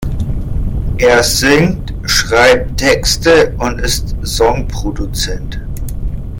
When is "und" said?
3.59-3.79